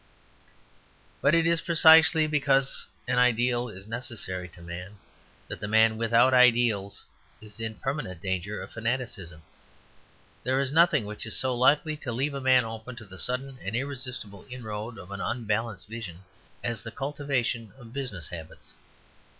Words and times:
But 1.21 1.35
it 1.35 1.45
is 1.45 1.61
precisely 1.61 2.25
because 2.25 2.87
an 3.07 3.19
ideal 3.19 3.69
is 3.69 3.85
necessary 3.87 4.49
to 4.49 4.59
man 4.59 4.97
that 5.47 5.59
the 5.59 5.67
man 5.67 5.95
without 5.95 6.33
ideals 6.33 7.05
is 7.39 7.59
in 7.59 7.75
permanent 7.75 8.19
danger 8.19 8.63
of 8.63 8.71
fanaticism. 8.71 9.43
There 10.43 10.59
is 10.59 10.71
nothing 10.71 11.05
which 11.05 11.27
is 11.27 11.37
so 11.37 11.53
likely 11.55 11.95
to 11.97 12.11
leave 12.11 12.33
a 12.33 12.41
man 12.41 12.65
open 12.65 12.95
to 12.95 13.05
the 13.05 13.19
sudden 13.19 13.59
and 13.61 13.75
irresistible 13.75 14.47
inroad 14.49 14.97
of 14.97 15.11
an 15.11 15.21
unbalanced 15.21 15.87
vision 15.87 16.23
as 16.63 16.81
the 16.81 16.89
cultivation 16.89 17.71
of 17.77 17.93
business 17.93 18.29
habits. 18.29 18.73